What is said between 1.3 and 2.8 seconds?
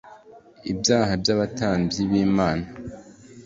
abatambyi b imana